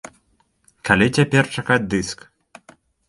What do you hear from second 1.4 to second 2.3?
чакаць дыск?